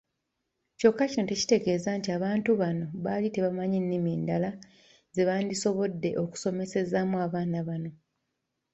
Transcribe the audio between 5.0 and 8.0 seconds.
ze bandisobodde okusomesezaamu abaana bano.